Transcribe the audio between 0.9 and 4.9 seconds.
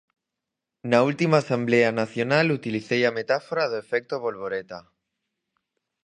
Na última asemblea nacional utilicei a metáfora do efecto bolboreta.